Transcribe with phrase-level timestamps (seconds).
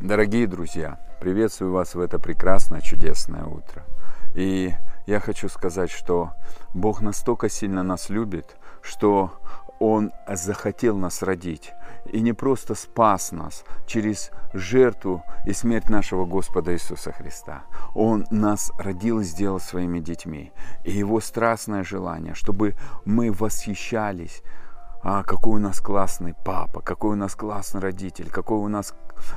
[0.00, 3.84] Дорогие друзья, приветствую вас в это прекрасное, чудесное утро.
[4.32, 4.72] И
[5.06, 6.34] я хочу сказать, что
[6.72, 9.32] Бог настолько сильно нас любит, что
[9.80, 11.72] Он захотел нас родить.
[12.12, 17.64] И не просто спас нас через жертву и смерть нашего Господа Иисуса Христа.
[17.92, 20.52] Он нас родил и сделал своими детьми.
[20.84, 24.44] И Его страстное желание, чтобы мы восхищались
[25.02, 28.94] а, какой у нас классный папа, какой у нас классный родитель, какой у нас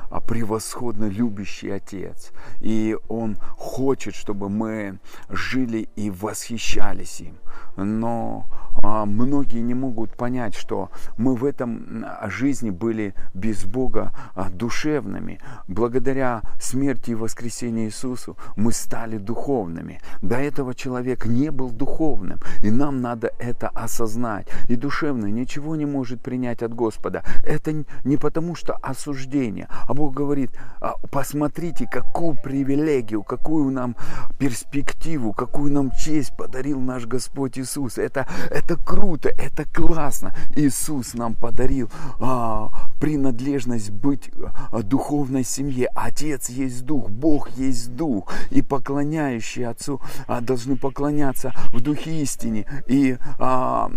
[0.09, 2.31] а, превосходно любящий отец.
[2.59, 4.99] И он хочет, чтобы мы
[5.29, 7.37] жили и восхищались им.
[7.77, 8.45] Но
[8.83, 15.39] а, многие не могут понять, что мы в этом жизни были без Бога а, душевными.
[15.67, 20.01] Благодаря смерти и воскресению Иисусу мы стали духовными.
[20.21, 24.47] До этого человек не был духовным, и нам надо это осознать.
[24.67, 27.23] И душевное ничего не может принять от Господа.
[27.43, 33.95] Это не потому, что осуждение, а Бог говорит, «А, посмотрите, какую привилегию, какую нам
[34.39, 37.97] перспективу, какую нам честь подарил наш Господь Иисус.
[37.97, 40.33] Это, это круто, это классно.
[40.55, 44.31] Иисус нам подарил а, принадлежность быть
[44.71, 45.89] а, духовной семье.
[45.95, 48.31] Отец есть Дух, Бог есть Дух.
[48.49, 52.65] И поклоняющие Отцу а, должны поклоняться в Духе истине.
[52.87, 53.91] И а,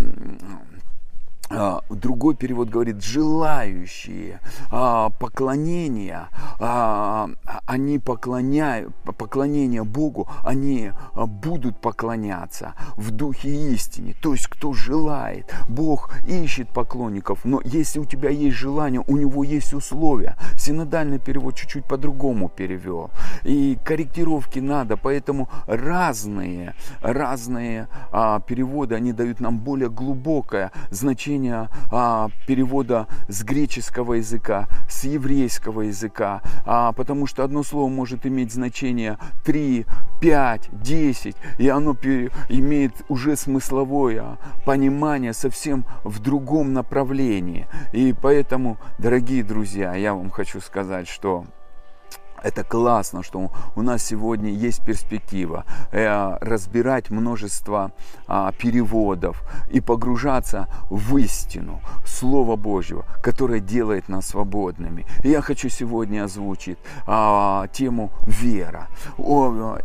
[1.90, 7.30] другой перевод говорит желающие а, поклонения, а,
[7.66, 14.14] они поклоняют, поклонение Богу, они будут поклоняться в духе истине.
[14.20, 19.44] То есть, кто желает, Бог ищет поклонников, но если у тебя есть желание, у него
[19.44, 20.36] есть условия.
[20.56, 23.10] Синодальный перевод чуть-чуть по-другому перевел.
[23.44, 27.88] И корректировки надо, поэтому разные, разные
[28.46, 35.82] переводы, они дают нам более глубокое значение значение а, перевода с греческого языка, с еврейского
[35.82, 39.86] языка, а, потому что одно слово может иметь значение 3,
[40.20, 41.92] 5, 10, и оно
[42.48, 47.66] имеет уже смысловое понимание совсем в другом направлении.
[47.92, 51.44] И поэтому, дорогие друзья, я вам хочу сказать, что
[52.44, 57.92] это классно, что у нас сегодня есть перспектива э, разбирать множество
[58.26, 65.06] а, переводов и погружаться в истину Слова Божьего, которое делает нас свободными.
[65.22, 68.88] И я хочу сегодня озвучить а, тему вера.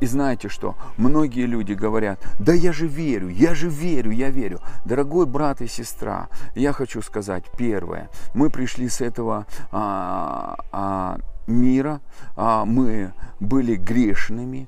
[0.02, 0.76] И знаете что?
[0.98, 4.60] Многие люди говорят, да я же верю, я же верю, я верю.
[4.86, 8.10] Дорогой брат и сестра, я хочу сказать первое.
[8.34, 11.20] Мы пришли с этого а,
[11.50, 12.02] мира,
[12.36, 14.68] а мы были грешными,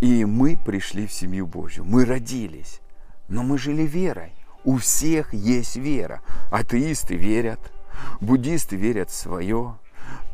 [0.00, 1.84] и мы пришли в семью Божью.
[1.84, 2.80] Мы родились,
[3.28, 4.32] но мы жили верой.
[4.64, 6.22] У всех есть вера.
[6.50, 7.60] Атеисты верят,
[8.20, 9.76] буддисты верят в свое.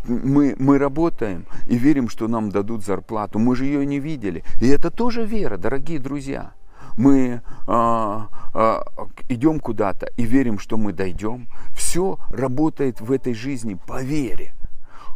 [0.04, 3.38] Мы, мы работаем и верим, что нам дадут зарплату.
[3.38, 4.44] Мы же ее не видели.
[4.60, 6.52] И это тоже вера, дорогие друзья.
[6.96, 8.82] Мы а, а,
[9.28, 11.48] идем куда-то и верим, что мы дойдем.
[11.74, 14.54] Все работает в этой жизни по вере.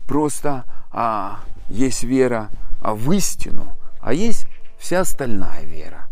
[0.07, 2.51] Просто а, есть вера
[2.81, 4.47] а, в истину, а есть
[4.79, 6.09] вся остальная вера.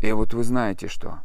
[0.00, 1.18] И вот вы знаете что,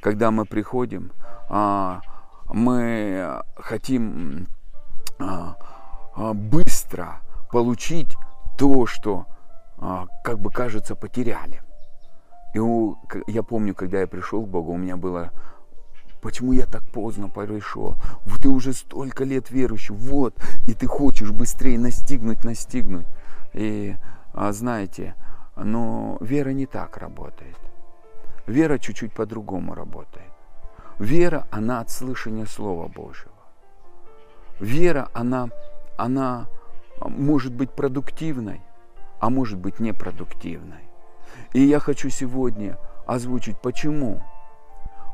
[0.00, 1.12] когда мы приходим,
[1.48, 2.00] а,
[2.48, 4.48] мы хотим
[5.18, 5.56] а,
[6.14, 7.20] а, быстро
[7.50, 8.16] получить
[8.58, 9.26] то, что
[9.78, 11.62] а, как бы кажется потеряли.
[12.54, 15.30] И у, я помню, когда я пришел к Богу, у меня было
[16.22, 17.96] Почему я так поздно пришел?
[18.42, 20.34] Ты уже столько лет верующий, вот,
[20.66, 23.06] и ты хочешь быстрее настигнуть, настигнуть.
[23.52, 23.96] И
[24.32, 25.14] а, знаете,
[25.56, 27.56] но вера не так работает.
[28.46, 30.30] Вера чуть-чуть по-другому работает.
[30.98, 33.32] Вера, она от слышания Слова Божьего.
[34.60, 35.48] Вера, она,
[35.98, 36.46] она
[37.00, 38.60] может быть продуктивной,
[39.20, 40.88] а может быть непродуктивной.
[41.52, 44.22] И я хочу сегодня озвучить, почему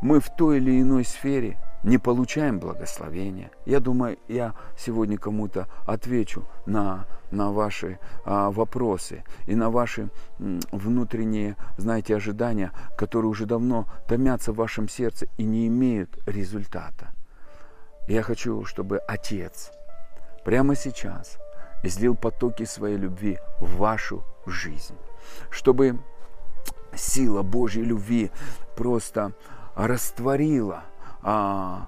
[0.03, 3.51] мы в той или иной сфере не получаем благословения.
[3.65, 10.61] Я думаю, я сегодня кому-то отвечу на, на ваши а, вопросы и на ваши м,
[10.71, 17.13] внутренние, знаете, ожидания, которые уже давно томятся в вашем сердце и не имеют результата.
[18.07, 19.73] Я хочу, чтобы Отец
[20.45, 21.39] прямо сейчас
[21.83, 24.97] излил потоки своей любви в вашу жизнь,
[25.51, 25.99] чтобы
[26.95, 28.31] сила Божьей любви
[28.77, 29.33] просто
[29.75, 30.85] растворила
[31.23, 31.87] а,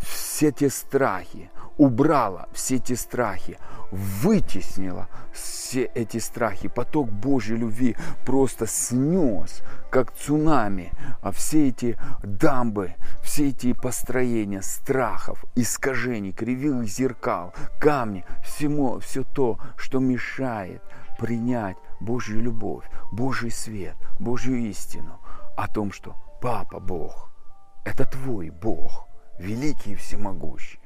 [0.00, 3.58] все те страхи, убрала все эти страхи,
[3.90, 6.68] вытеснила все эти страхи.
[6.68, 10.92] Поток Божьей любви просто снес, как цунами,
[11.22, 19.58] а все эти дамбы, все эти построения страхов, искажений, кривых зеркал, камни, всему, все то,
[19.76, 20.82] что мешает
[21.18, 25.20] принять Божью любовь, Божий свет, Божью истину
[25.56, 27.30] о том, что Папа Бог,
[27.84, 29.08] это твой Бог,
[29.38, 30.80] великий и всемогущий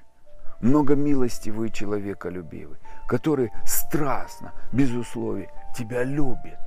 [0.61, 6.59] много милостивый человеколюбивый, который страстно, без условий тебя любит,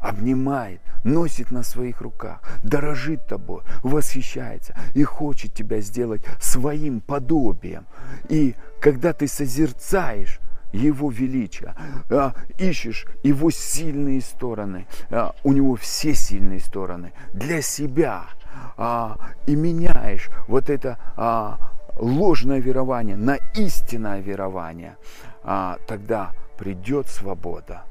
[0.00, 7.86] обнимает, носит на своих руках, дорожит тобой, восхищается и хочет тебя сделать своим подобием.
[8.28, 10.40] И когда ты созерцаешь
[10.74, 11.74] его величие,
[12.10, 18.24] а, ищешь его сильные стороны, а, у него все сильные стороны для себя,
[18.76, 19.16] а,
[19.46, 20.98] и меняешь вот это
[21.96, 24.96] ложное верование на истинное верование,
[25.86, 27.84] тогда придет свобода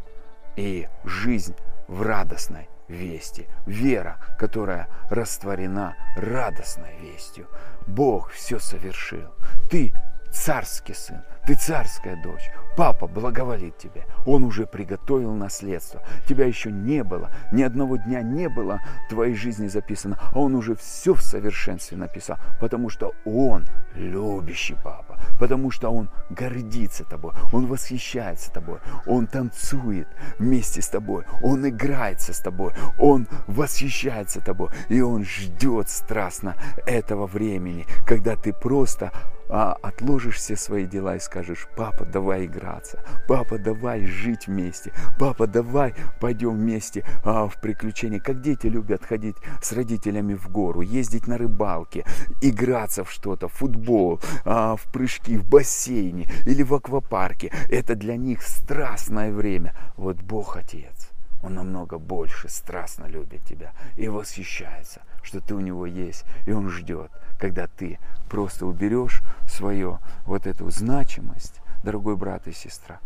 [0.57, 1.55] и жизнь
[1.87, 3.47] в радостной вести.
[3.65, 7.47] Вера, которая растворена радостной вестью.
[7.87, 9.33] Бог все совершил.
[9.69, 9.93] Ты
[10.33, 12.49] царский сын, ты царская дочь.
[12.75, 14.05] Папа благоволит тебе.
[14.25, 16.01] Он уже приготовил наследство.
[16.27, 17.29] Тебя еще не было.
[17.51, 20.17] Ни одного дня не было в твоей жизни записано.
[20.33, 22.37] А он уже все в совершенстве написал.
[22.59, 25.19] Потому что он любящий папа.
[25.39, 27.33] Потому что он гордится тобой.
[27.51, 28.79] Он восхищается тобой.
[29.05, 30.07] Он танцует
[30.39, 31.25] вместе с тобой.
[31.41, 32.73] Он играется с тобой.
[32.97, 34.69] Он восхищается тобой.
[34.89, 36.55] И он ждет страстно
[36.87, 39.11] этого времени, когда ты просто
[39.49, 41.32] а, отложишь все свои дела и скажешь,
[41.75, 48.19] папа, давай играться, папа, давай жить вместе, папа, давай пойдем вместе а, в приключения.
[48.19, 52.05] Как дети любят ходить с родителями в гору, ездить на рыбалке,
[52.41, 57.51] играться в что-то, в футбол, а, в прыжки, в бассейне или в аквапарке.
[57.69, 59.73] Это для них страстное время.
[59.97, 61.09] Вот Бог Отец.
[61.43, 66.69] Он намного больше страстно любит тебя и восхищается, что ты у него есть, и он
[66.69, 67.99] ждет, когда ты
[68.29, 72.99] просто уберешь свою вот эту значимость, дорогой брат и сестра,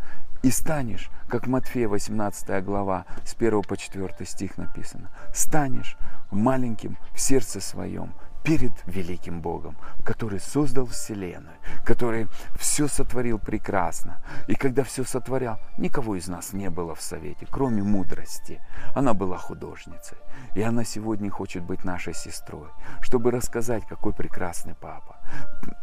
[0.43, 5.97] и станешь, как Матфея 18 глава, с 1 по 4 стих написано, станешь
[6.31, 8.13] маленьким в сердце своем,
[8.47, 12.27] перед великим Богом, который создал Вселенную, который
[12.57, 14.21] все сотворил прекрасно.
[14.47, 18.61] И когда все сотворял, никого из нас не было в совете, кроме мудрости.
[18.95, 20.17] Она была художницей.
[20.55, 22.69] И она сегодня хочет быть нашей сестрой,
[23.01, 25.17] чтобы рассказать, какой прекрасный папа.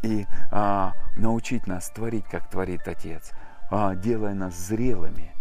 [0.02, 3.32] И а, научить нас творить, как творит Отец,
[3.70, 5.33] а, делая нас зрелыми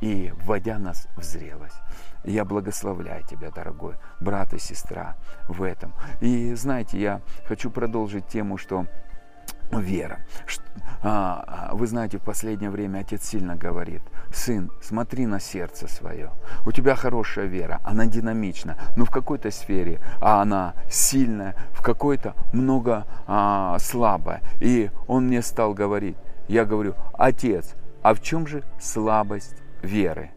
[0.00, 1.76] и вводя нас в зрелость.
[2.24, 5.16] Я благословляю тебя, дорогой брат и сестра,
[5.48, 5.94] в этом.
[6.20, 8.86] И знаете, я хочу продолжить тему, что
[9.78, 10.18] вера.
[11.02, 14.02] А, а, вы знаете, в последнее время отец сильно говорит,
[14.34, 16.30] сын, смотри на сердце свое.
[16.66, 22.34] У тебя хорошая вера, она динамична, но в какой-то сфере а она сильная, в какой-то
[22.52, 24.42] много а, слабая.
[24.60, 26.16] И он мне стал говорить,
[26.48, 30.30] я говорю, отец, а в чем же слабость веры?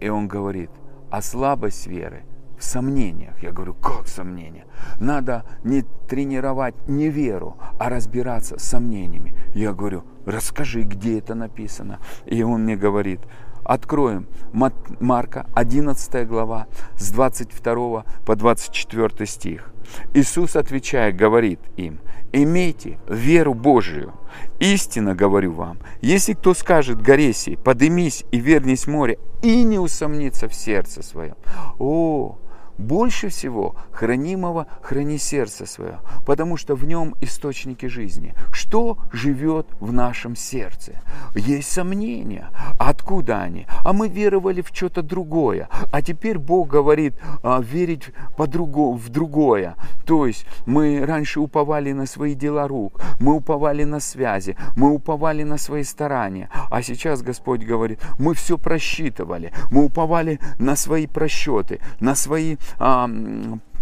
[0.00, 0.70] И он говорит,
[1.10, 2.24] а слабость веры
[2.58, 3.42] в сомнениях.
[3.42, 4.66] Я говорю, как сомнения?
[5.00, 9.34] Надо не тренировать не веру, а разбираться с сомнениями.
[9.54, 12.00] Я говорю, расскажи, где это написано.
[12.26, 13.20] И он мне говорит,
[13.64, 19.73] откроем Марка 11 глава с 22 по 24 стих.
[20.14, 22.00] Иисус, отвечая, говорит им,
[22.32, 24.14] имейте веру Божию.
[24.58, 27.32] Истинно говорю вам, если кто скажет горе
[27.62, 31.36] подымись и вернись в море, и не усомнится в сердце своем.
[31.78, 32.38] О,
[32.78, 38.34] больше всего хранимого храни сердце свое, потому что в нем источники жизни.
[38.52, 41.00] Что живет в нашем сердце?
[41.34, 42.48] Есть сомнения.
[42.78, 43.66] Откуда они?
[43.84, 45.68] А мы веровали в что-то другое.
[45.92, 49.76] А теперь Бог говорит а, верить по в другое.
[50.06, 55.42] То есть мы раньше уповали на свои дела рук, мы уповали на связи, мы уповали
[55.42, 56.48] на свои старания.
[56.70, 63.08] А сейчас Господь говорит, мы все просчитывали, мы уповали на свои просчеты, на свои а,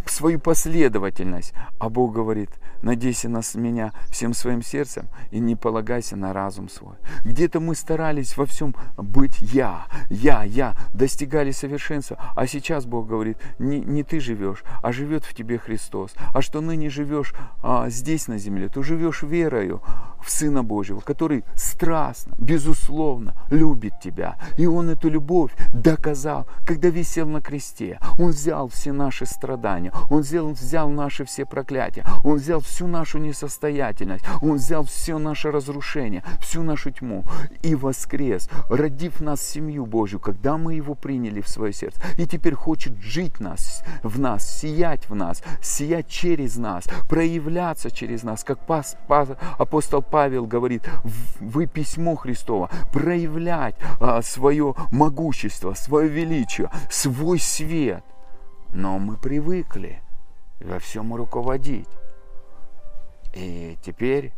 [0.06, 1.54] свою последовательность.
[1.78, 2.50] А Бог говорит,
[2.82, 6.96] надейся на меня всем своим сердцем и не полагайся на разум свой.
[7.24, 13.38] Где-то мы старались во всем быть я, я, я, достигали совершенства, а сейчас Бог говорит,
[13.58, 16.14] не, не ты живешь, а живет в тебе Христос.
[16.34, 19.82] А что ныне живешь а, здесь на земле, ты живешь верою
[20.22, 24.36] в Сына Божьего, который страстно, безусловно любит тебя.
[24.56, 27.98] И Он эту любовь доказал, когда висел на кресте.
[28.18, 33.18] Он взял все наши страдания, Он взял, взял наши все проклятия, Он взял всю нашу
[33.18, 37.24] несостоятельность, Он взял все наше разрушение, всю нашу тьму
[37.62, 42.00] и воскрес, родив нас семью Божью, когда мы Его приняли в свое сердце.
[42.18, 48.22] И теперь хочет жить нас, в нас, сиять в нас, сиять через нас, проявляться через
[48.22, 48.58] нас, как
[49.58, 50.86] апостол Павел говорит,
[51.40, 58.04] вы письмо Христово, проявлять а, свое могущество, свое величие, свой свет.
[58.74, 60.02] Но мы привыкли
[60.60, 61.88] во всем руководить.
[63.32, 64.34] И теперь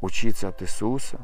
[0.00, 1.18] учиться от Иисуса,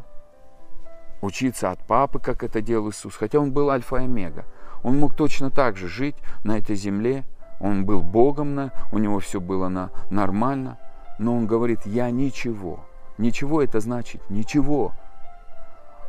[1.22, 4.44] учиться от папы, как это делал Иисус, хотя он был альфа и омега.
[4.82, 7.24] Он мог точно так же жить на этой земле,
[7.60, 10.78] он был Богом, на, у него все было на, нормально,
[11.18, 12.84] но он говорит, я ничего.
[13.18, 14.92] Ничего это значит ничего.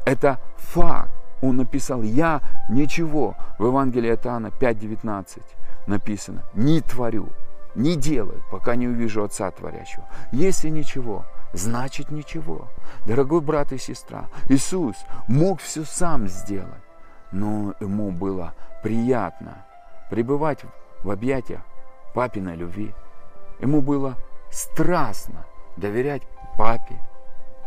[0.06, 1.12] Это факт.
[1.42, 3.36] Он написал, я ничего.
[3.60, 5.42] В Евангелии от Иоанна 5.19
[5.86, 7.30] написано, не творю,
[7.76, 10.06] не делаю, пока не увижу Отца Творящего.
[10.32, 12.68] Если ничего, значит ничего.
[13.06, 14.96] Дорогой брат и сестра, Иисус
[15.28, 16.84] мог все сам сделать,
[17.32, 19.66] но ему было приятно
[20.10, 20.60] пребывать
[21.04, 21.62] в объятиях
[22.14, 22.94] папиной любви.
[23.60, 24.16] Ему было
[24.52, 25.46] страстно
[25.78, 26.24] доверять
[26.58, 26.96] папе,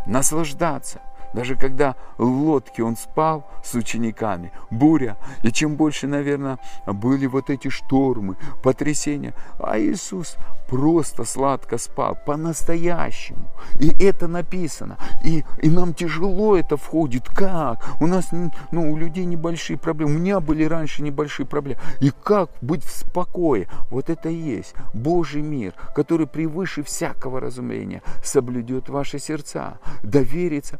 [0.06, 1.00] наслаждаться
[1.34, 7.50] даже когда в лодке он спал с учениками, буря, и чем больше, наверное, были вот
[7.50, 10.36] эти штормы, потрясения, а Иисус
[10.68, 13.50] просто сладко спал, по-настоящему.
[13.80, 14.96] И это написано.
[15.24, 17.28] И, и нам тяжело это входит.
[17.28, 17.84] Как?
[18.00, 18.28] У нас,
[18.70, 20.14] ну, у людей небольшие проблемы.
[20.14, 21.80] У меня были раньше небольшие проблемы.
[22.00, 23.66] И как быть в спокое?
[23.90, 30.78] Вот это и есть Божий мир, который превыше всякого разумения соблюдет ваши сердца, доверится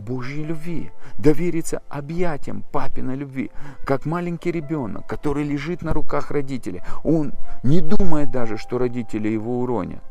[0.00, 3.50] Божьей любви, довериться объятиям папиной любви,
[3.84, 6.82] как маленький ребенок, который лежит на руках родителей.
[7.04, 10.02] Он не думает даже, что родители его уронят.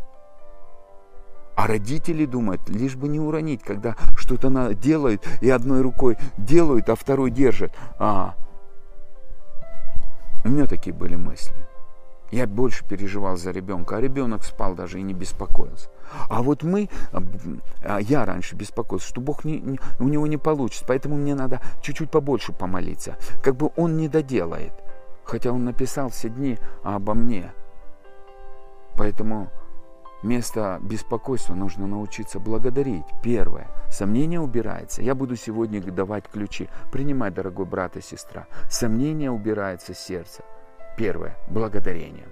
[1.55, 6.95] А родители думают, лишь бы не уронить, когда что-то делают и одной рукой делают, а
[6.95, 7.73] второй держит.
[7.97, 8.35] А,
[10.45, 11.53] у меня такие были мысли.
[12.31, 15.89] Я больше переживал за ребенка, а ребенок спал даже и не беспокоился.
[16.29, 16.89] А вот мы,
[17.83, 22.11] а, я раньше беспокоился, что Бог не, у него не получится, поэтому мне надо чуть-чуть
[22.11, 23.17] побольше помолиться.
[23.43, 24.73] Как бы он не доделает,
[25.23, 27.51] хотя он написал все дни обо мне.
[28.95, 29.49] Поэтому
[30.21, 33.05] вместо беспокойства нужно научиться благодарить.
[33.23, 33.67] Первое.
[33.89, 35.01] Сомнение убирается.
[35.01, 36.69] Я буду сегодня давать ключи.
[36.91, 38.47] Принимай, дорогой брат и сестра.
[38.69, 40.43] Сомнение убирается с сердца.
[40.97, 42.27] Первое– благодарение.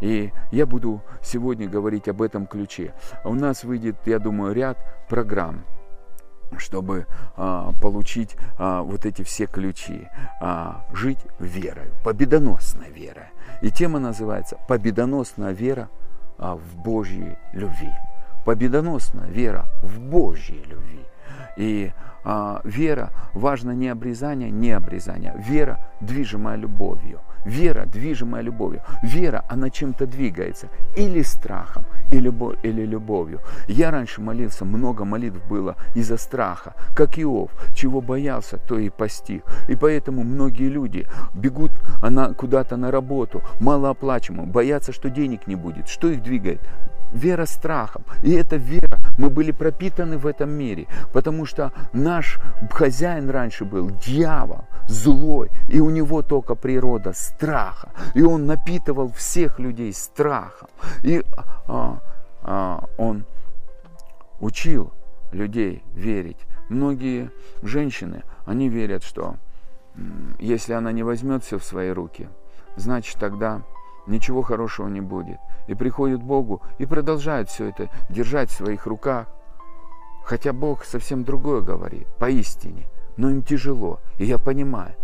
[0.00, 2.94] И я буду сегодня говорить об этом ключе.
[3.24, 4.78] У нас выйдет, я думаю, ряд
[5.08, 5.64] программ
[6.56, 10.08] чтобы а, получить а, вот эти все ключи.
[10.40, 13.26] А, жить верой, победоносной верой.
[13.60, 15.90] И тема называется «Победоносная вера
[16.38, 17.92] а, в Божьей любви».
[18.44, 21.04] Победоносная вера в Божьей любви.
[21.58, 21.92] И
[22.24, 25.34] а, вера важно не обрезание, не обрезание.
[25.36, 27.20] Вера, движимая любовью.
[27.44, 28.82] Вера, движимая любовью.
[29.02, 30.68] Вера, она чем-то двигается.
[30.96, 33.40] Или страхом, или, любовь, или любовью.
[33.68, 36.74] Я раньше молился, много молитв было из-за страха.
[36.94, 39.44] Как Иов, чего боялся, то и постиг.
[39.68, 45.88] И поэтому многие люди бегут она куда-то на работу, малооплачиваемо, боятся, что денег не будет.
[45.88, 46.60] Что их двигает?
[47.12, 48.04] вера страхом.
[48.22, 52.38] И эта вера, мы были пропитаны в этом мире, потому что наш
[52.70, 57.90] хозяин раньше был дьявол, злой, и у него только природа страха.
[58.14, 60.68] И он напитывал всех людей страхом.
[61.02, 61.24] И
[61.66, 62.00] а,
[62.42, 63.24] а, он
[64.40, 64.92] учил
[65.32, 66.38] людей верить.
[66.68, 67.30] Многие
[67.62, 69.36] женщины, они верят, что
[70.38, 72.28] если она не возьмет все в свои руки,
[72.76, 73.62] значит тогда
[74.06, 75.38] ничего хорошего не будет.
[75.66, 79.26] И приходят к Богу и продолжают все это держать в своих руках.
[80.24, 82.86] Хотя Бог совсем другое говорит, поистине.
[83.18, 84.94] Но им тяжело, и я понимаю.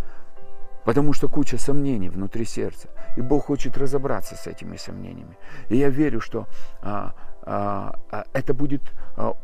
[0.86, 2.88] Потому что куча сомнений внутри сердца.
[3.16, 5.36] И Бог хочет разобраться с этими сомнениями.
[5.68, 6.46] И я верю, что
[6.80, 8.82] а, а, а, это будет,
[9.16, 9.34] а,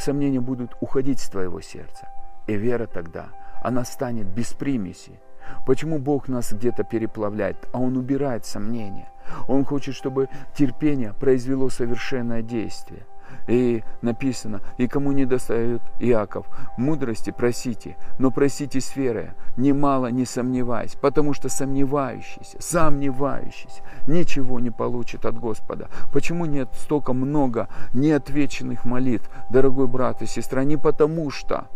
[0.00, 2.08] сомнения будут уходить с твоего сердца.
[2.48, 3.28] И вера тогда,
[3.62, 5.20] она станет без примеси,
[5.66, 9.10] Почему Бог нас где-то переплавляет, а Он убирает сомнения?
[9.46, 13.06] Он хочет, чтобы терпение произвело совершенное действие.
[13.48, 20.26] И написано, и кому не достает Иаков, мудрости просите, но просите с верой, немало не
[20.26, 25.88] сомневаясь, потому что сомневающийся, сомневающийся ничего не получит от Господа.
[26.12, 30.64] Почему нет столько много неотвеченных молитв, дорогой брат и сестра?
[30.64, 31.68] Не потому что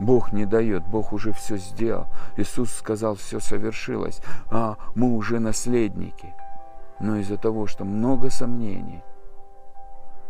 [0.00, 2.06] Бог не дает, Бог уже все сделал.
[2.36, 6.34] Иисус сказал, все совершилось, а мы уже наследники.
[7.00, 9.02] Но из-за того, что много сомнений–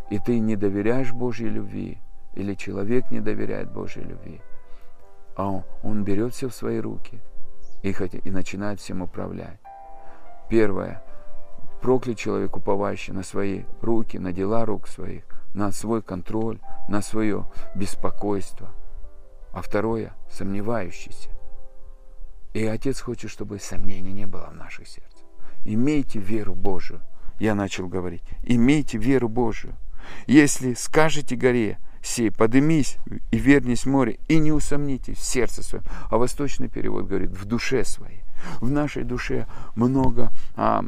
[0.09, 1.99] и ты не доверяешь Божьей любви,
[2.33, 4.41] или человек не доверяет Божьей любви,
[5.35, 7.19] а он, берет все в свои руки
[7.83, 9.59] и, и начинает всем управлять.
[10.49, 11.03] Первое.
[11.81, 15.23] Проклят человек, уповающий на свои руки, на дела рук своих,
[15.53, 17.45] на свой контроль, на свое
[17.75, 18.69] беспокойство.
[19.53, 21.29] А второе– сомневающийся.
[22.53, 25.25] И Отец хочет, чтобы сомнений не было в наших сердцах.
[25.65, 27.01] Имейте веру Божию.
[27.39, 28.23] Я начал говорить.
[28.41, 29.75] Имейте веру Божию.
[30.25, 32.97] Если скажете горе, сей, подымись
[33.31, 35.85] и вернись море, и не усомнитесь в сердце своем.
[36.09, 38.21] А восточный перевод говорит, в душе своей.
[38.61, 40.85] В нашей душе много а,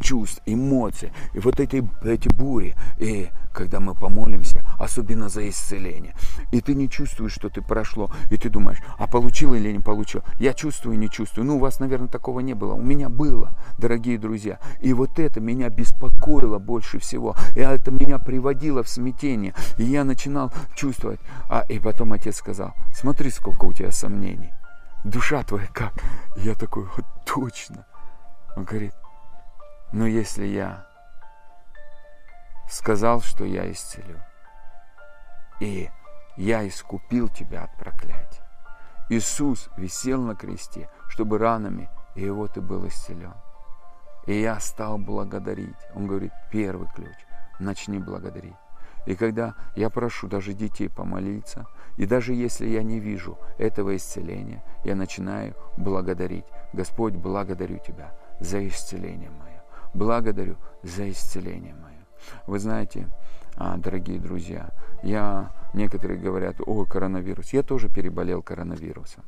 [0.00, 6.14] чувств, эмоций, и вот эти, эти бури, и когда мы помолимся, особенно за исцеление,
[6.52, 10.22] и ты не чувствуешь, что ты прошло, и ты думаешь, а получил или не получил,
[10.38, 14.18] я чувствую, не чувствую, ну у вас, наверное, такого не было, у меня было, дорогие
[14.18, 19.84] друзья, и вот это меня беспокоило больше всего, и это меня приводило в смятение, и
[19.84, 24.52] я начинал чувствовать, а и потом отец сказал, смотри, сколько у тебя сомнений,
[25.04, 25.92] душа твоя как,
[26.36, 27.86] я такой, вот точно,
[28.56, 28.92] он говорит,
[29.92, 30.86] но если я
[32.68, 34.20] сказал, что я исцелю,
[35.60, 35.90] и
[36.36, 38.46] я искупил тебя от проклятия.
[39.08, 43.34] Иисус висел на кресте, чтобы ранами и его ты был исцелен.
[44.26, 45.76] И я стал благодарить.
[45.94, 47.14] Он говорит, первый ключ,
[47.58, 48.54] начни благодарить.
[49.06, 51.66] И когда я прошу даже детей помолиться,
[51.96, 56.44] и даже если я не вижу этого исцеления, я начинаю благодарить.
[56.72, 59.49] Господь, благодарю Тебя за исцеление мое
[59.94, 62.06] благодарю за исцеление мое.
[62.46, 63.08] Вы знаете,
[63.56, 64.70] а, дорогие друзья,
[65.02, 67.52] я, некоторые говорят, о, коронавирус.
[67.52, 69.24] Я тоже переболел коронавирусом.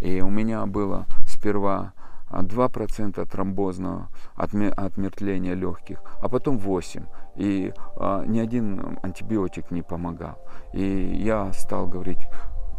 [0.00, 1.92] И у меня было сперва
[2.30, 7.06] 2% тромбозного отмертления легких, а потом 8%.
[7.36, 10.38] И а, ни один антибиотик не помогал.
[10.72, 12.28] И я стал говорить,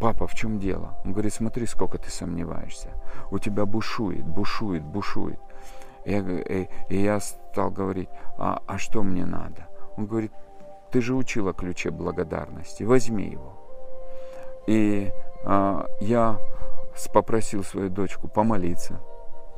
[0.00, 0.98] папа, в чем дело?
[1.04, 2.90] Он говорит, смотри, сколько ты сомневаешься.
[3.30, 5.38] У тебя бушует, бушует, бушует.
[6.06, 8.08] Я, и, и я стал говорить,
[8.38, 9.66] а, а что мне надо?
[9.96, 10.32] Он говорит,
[10.92, 13.52] ты же учила ключе благодарности, возьми его.
[14.68, 15.10] И
[15.44, 16.38] а, я
[17.12, 19.00] попросил свою дочку помолиться,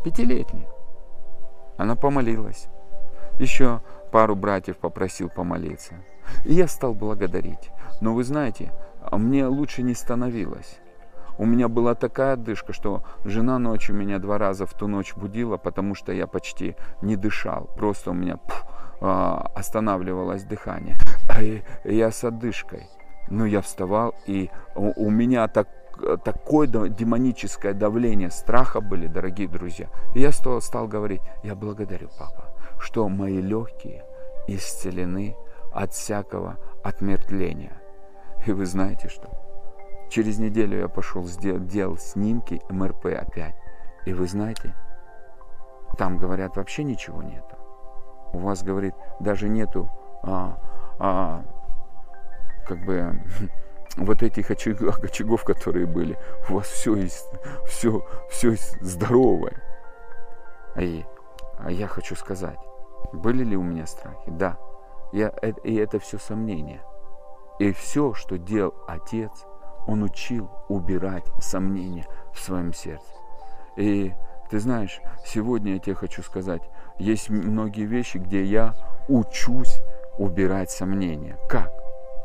[0.03, 0.67] пятилетнюю.
[1.77, 2.67] Она помолилась.
[3.39, 5.97] Еще пару братьев попросил помолиться.
[6.47, 7.71] И я стал благодарить.
[8.01, 8.73] Но вы знаете,
[9.13, 10.79] мне лучше не становилось.
[11.39, 15.57] У меня была такая отдышка, что жена ночью меня два раза в ту ночь будила,
[15.57, 17.71] потому что я почти не дышал.
[17.77, 18.65] Просто у меня пф,
[19.01, 20.99] а, останавливалось дыхание.
[21.41, 22.89] И я с отдышкой.
[23.31, 25.69] Ну, я вставал, и у, меня так
[26.25, 29.89] такое демоническое давление страха были, дорогие друзья.
[30.15, 34.05] И я стал говорить, я благодарю, папа, что мои легкие
[34.49, 35.37] исцелены
[35.73, 37.81] от всякого отмертления.
[38.47, 39.38] И вы знаете что?
[40.09, 43.57] Через неделю я пошел, сделал, делал снимки МРП опять.
[44.07, 44.75] И вы знаете,
[45.99, 47.57] там говорят, вообще ничего нету.
[48.33, 49.91] У вас, говорит, даже нету
[50.23, 50.59] а,
[50.99, 51.45] а,
[52.67, 53.23] как бы
[53.97, 56.19] вот этих очагов, очагов, которые были.
[56.49, 56.97] У вас все,
[57.67, 59.63] все, все здоровое.
[60.77, 61.05] И,
[61.59, 62.59] а я хочу сказать,
[63.13, 64.31] были ли у меня страхи?
[64.31, 64.59] Да.
[65.13, 66.83] Я, э, и это все сомнения.
[67.59, 69.47] И все, что делал Отец,
[69.89, 73.07] он учил убирать сомнения в своем сердце.
[73.77, 74.13] И
[74.51, 76.63] ты знаешь, сегодня я тебе хочу сказать,
[76.99, 78.75] есть многие вещи, где я
[79.09, 79.81] учусь
[80.19, 81.39] убирать сомнения.
[81.49, 81.73] Как?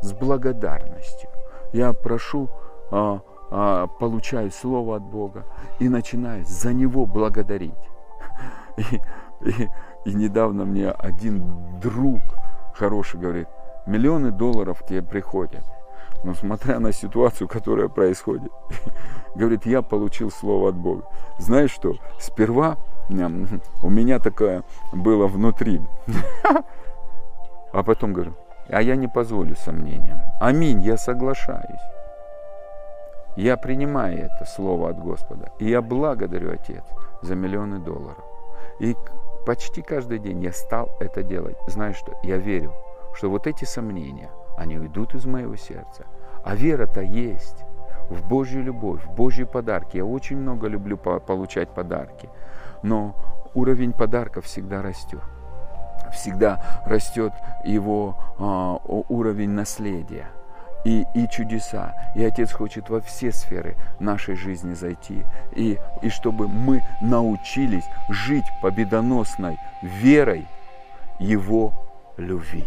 [0.02, 1.30] С благодарностью.
[1.72, 2.50] Я прошу,
[2.92, 5.46] а, а, получаю слово от Бога
[5.80, 7.72] и начинаю за него благодарить.
[8.76, 8.84] И,
[9.48, 9.70] и,
[10.06, 12.20] и недавно мне один друг
[12.74, 13.48] хороший говорит,
[13.86, 15.64] миллионы долларов тебе приходят.
[16.24, 18.52] Но смотря на ситуацию, которая происходит,
[19.36, 21.04] говорит, я получил слово от Бога.
[21.38, 22.78] Знаешь что, сперва
[23.10, 25.82] у меня такое было внутри.
[27.74, 28.36] А потом говорю,
[28.70, 30.20] а я не позволю сомнениям.
[30.40, 31.82] Аминь, я соглашаюсь.
[33.36, 35.52] Я принимаю это слово от Господа.
[35.58, 36.84] И я благодарю Отец
[37.24, 38.24] за миллионы долларов.
[38.80, 38.96] И
[39.48, 41.58] почти каждый день я стал это делать.
[41.66, 42.14] Знаешь что?
[42.22, 42.74] Я верю,
[43.16, 46.06] что вот эти сомнения, они уйдут из моего сердца.
[46.44, 47.64] А вера-то есть
[48.10, 49.98] в Божью любовь, в Божьи подарки.
[49.98, 52.30] Я очень много люблю получать подарки,
[52.82, 53.16] но
[53.54, 55.22] уровень подарков всегда растет.
[56.12, 58.78] Всегда растет его а,
[59.10, 60.28] уровень наследия
[60.84, 61.94] и, и чудеса.
[62.16, 65.24] И Отец хочет во все сферы нашей жизни зайти.
[65.56, 70.48] И, и чтобы мы научились жить победоносной верой
[71.20, 71.74] Его
[72.18, 72.66] любви.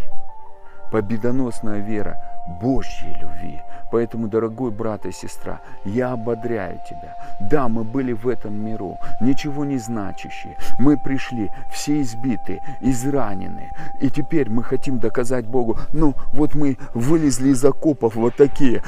[0.91, 3.63] Победоносная вера Божьей любви.
[3.91, 7.17] Поэтому, дорогой брат и сестра, я ободряю тебя.
[7.41, 10.57] Да, мы были в этом миру, ничего не значащие.
[10.79, 13.71] Мы пришли все избитые, израненные.
[14.01, 18.83] И теперь мы хотим доказать Богу, ну вот мы вылезли из окопов вот такие,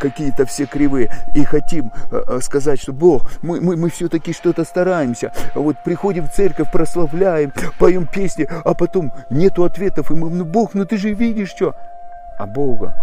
[0.00, 1.12] какие-то все кривые.
[1.34, 5.32] И хотим а, сказать, что Бог, мы, мы, мы все-таки что-то стараемся.
[5.54, 10.10] Вот приходим в церковь, прославляем, поем песни, а потом нету ответов.
[10.10, 11.74] И мы, ну Бог, ну ты же видишь что?
[12.38, 12.94] А Бога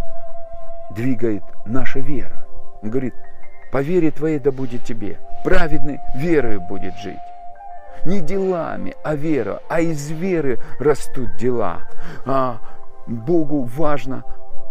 [0.91, 2.45] двигает наша вера.
[2.81, 3.13] Он говорит,
[3.71, 5.17] по вере твоей да будет тебе.
[5.43, 7.19] Праведный верою будет жить.
[8.05, 9.61] Не делами, а вера.
[9.67, 11.87] А из веры растут дела.
[12.25, 12.59] А
[13.07, 14.23] Богу важно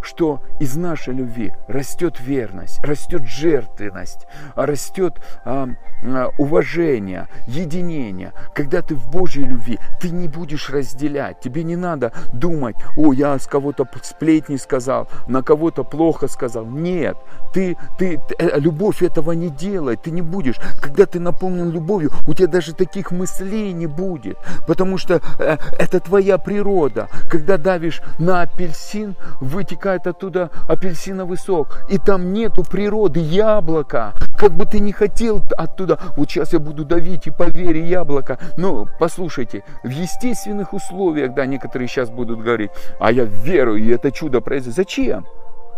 [0.04, 5.14] что из нашей любви растет верность, растет жертвенность, растет
[5.44, 5.68] а,
[6.02, 8.32] а, уважение, единение.
[8.54, 11.40] Когда ты в Божьей любви, ты не будешь разделять.
[11.40, 16.66] Тебе не надо думать, о, я с кого-то сплетни сказал, на кого-то плохо сказал.
[16.66, 17.16] Нет,
[17.52, 20.56] ты, ты, э, любовь этого не делает, ты не будешь.
[20.80, 24.36] Когда ты наполнен любовью, у тебя даже таких мыслей не будет,
[24.66, 27.08] потому что э, это твоя природа.
[27.30, 34.14] Когда давишь на апельсин, вытекает вытекает оттуда апельсиновый сок, и там нету природы, яблока.
[34.36, 38.38] Как бы ты не хотел оттуда, вот сейчас я буду давить и по вере яблоко.
[38.56, 44.10] Но послушайте, в естественных условиях, да, некоторые сейчас будут говорить, а я верую, и это
[44.10, 44.74] чудо произойдет.
[44.74, 45.26] Зачем?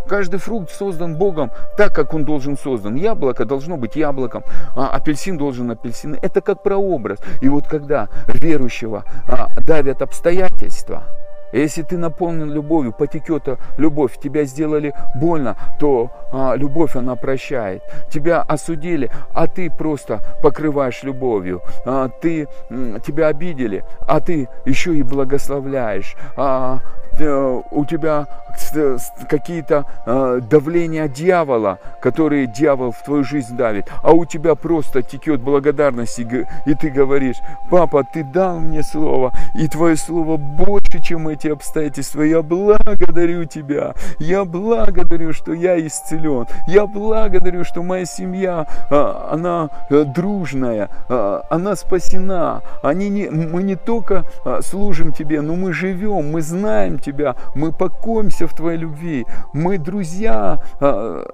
[0.08, 2.94] Каждый фрукт создан Богом так, как он должен создан.
[2.94, 4.44] Яблоко должно быть яблоком,
[4.76, 6.16] а апельсин должен апельсин.
[6.22, 7.18] Это как прообраз.
[7.42, 11.02] И вот когда верующего а, давят обстоятельства,
[11.52, 17.82] если ты наполнен любовью, потекет любовь, тебя сделали больно, то а, любовь она прощает.
[18.10, 21.62] Тебя осудили, а ты просто покрываешь любовью.
[21.84, 22.48] А, ты,
[23.06, 26.16] тебя обидели, а ты еще и благословляешь.
[26.36, 26.80] А,
[27.18, 28.26] Э, у тебя
[29.28, 35.40] какие-то э, давления дьявола, которые дьявол в твою жизнь давит, а у тебя просто текет
[35.40, 37.36] благодарность, и ты говоришь,
[37.70, 42.22] папа, ты дал мне слово, и твое слово больше, чем эти обстоятельства.
[42.22, 49.70] Я благодарю тебя, я благодарю, что я исцелен, я благодарю, что моя семья, а, она
[49.90, 52.62] э, дружная, а, она спасена.
[52.82, 54.24] Они не, мы не только
[54.60, 60.58] служим тебе, но мы живем, мы знаем Тебя, мы покоимся в Твоей любви, мы друзья,
[60.80, 61.24] а,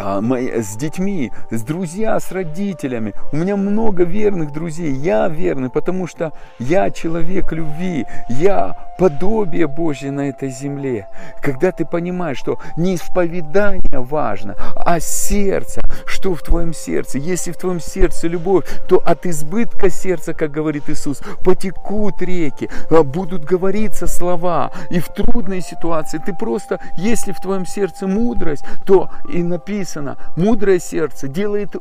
[0.00, 3.14] а, с детьми, с друзья, с родителями.
[3.32, 4.92] У меня много верных друзей.
[4.92, 8.06] Я верный, потому что я человек любви.
[8.28, 11.08] Я подобие Божье на этой земле.
[11.42, 17.18] Когда ты понимаешь, что не исповедание важно, а сердце, что в твоем сердце.
[17.18, 23.02] Если в твоем сердце любовь, то от избытка сердца, как говорит Иисус, потекут реки, а
[23.02, 24.72] будут говориться слова.
[24.90, 30.78] И в трудной ситуации ты просто, если в твоем сердце мудрость, то и написано, мудрое
[30.78, 31.76] сердце делает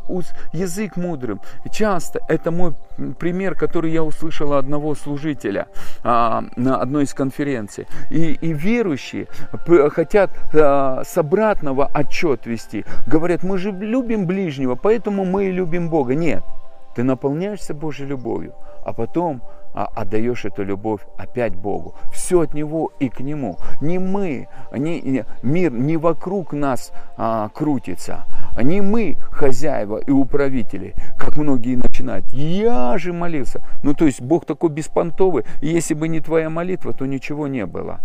[0.54, 1.42] язык мудрым.
[1.72, 2.74] Часто это мой
[3.20, 5.68] пример, который я услышал одного служителя
[6.04, 7.88] а, на одной из конференций.
[8.10, 9.28] И, и верующие
[9.92, 12.86] хотят а, с обратного отчет вести.
[13.06, 16.16] Говорят, мы же любим ближнего, поэтому мы и любим Бога.
[16.16, 16.44] Нет,
[16.96, 18.54] ты наполняешься Божьей любовью,
[18.86, 19.42] а потом
[19.78, 21.94] а отдаешь эту любовь опять Богу.
[22.12, 23.58] Все от Него и к Нему.
[23.80, 28.26] Не мы, не, не, мир не вокруг нас а, крутится.
[28.60, 32.26] Не мы хозяева и управители, как многие начинают.
[32.32, 33.64] Я же молился.
[33.84, 35.44] Ну то есть Бог такой беспонтовый.
[35.62, 38.00] Если бы не твоя молитва, то ничего не было.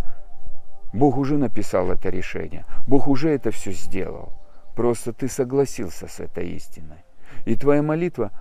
[0.93, 2.67] Бог уже написал это решение.
[2.87, 4.35] Бог уже это все сделал.
[4.75, 7.05] Просто ты согласился с этой истиной.
[7.45, 8.33] И твоя молитва,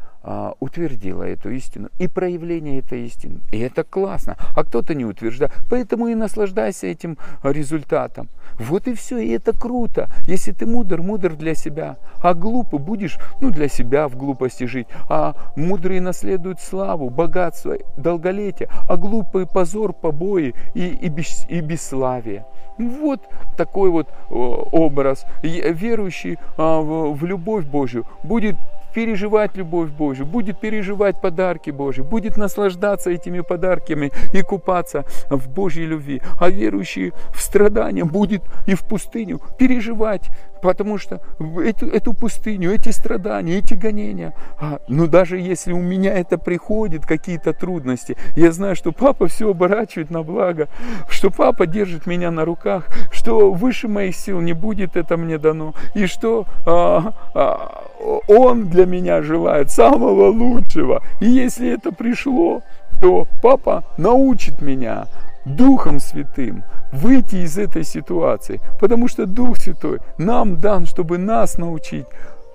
[0.59, 3.39] утвердила эту истину и проявление этой истины.
[3.51, 4.37] И это классно.
[4.55, 5.51] А кто-то не утверждает.
[5.69, 8.29] Поэтому и наслаждайся этим результатом.
[8.59, 9.17] Вот и все.
[9.17, 10.09] И это круто.
[10.27, 11.97] Если ты мудр, мудр для себя.
[12.21, 14.87] А глупый будешь, ну, для себя в глупости жить.
[15.09, 18.69] А мудрые наследуют славу, богатство, долголетие.
[18.87, 22.45] А глупые позор, побои и, и, бес, и бесславие.
[22.77, 23.21] Вот
[23.57, 25.25] такой вот образ.
[25.41, 28.55] Верующий а, в любовь Божью будет
[28.93, 35.85] переживать любовь Божью, будет переживать подарки Божьи, будет наслаждаться этими подарками и купаться в Божьей
[35.85, 36.21] любви.
[36.39, 40.29] А верующий в страдания будет и в пустыню переживать,
[40.61, 41.21] потому что
[41.63, 47.05] эту, эту пустыню, эти страдания, эти гонения, а, ну даже если у меня это приходит,
[47.05, 50.67] какие-то трудности, я знаю, что папа все оборачивает на благо,
[51.09, 55.73] что папа держит меня на руках, что выше моих сил не будет это мне дано,
[55.95, 57.90] и что а, а,
[58.27, 61.01] он для меня желает самого лучшего.
[61.19, 62.61] И если это пришло,
[63.01, 65.07] то папа научит меня
[65.45, 72.05] Духом Святым выйти из этой ситуации, потому что Дух Святой нам дан, чтобы нас научить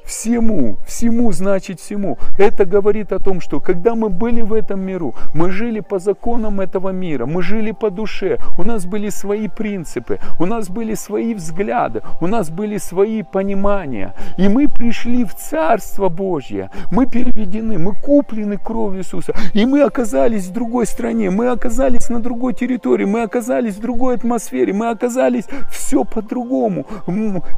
[0.06, 2.18] всему, всему значит всему.
[2.38, 6.60] Это говорит о том, что когда мы были в этом миру, мы жили по законам
[6.60, 11.34] этого мира, мы жили по душе, у нас были свои принципы, у нас были свои
[11.34, 14.14] взгляды, у нас были свои понимания.
[14.38, 20.46] И мы пришли в Царство Божье, мы переведены, мы куплены кровью Иисуса, и мы оказались
[20.46, 25.44] в другой стране, мы оказались на другой территории, мы оказались в другой атмосфере, мы оказались
[25.70, 26.86] все по-другому.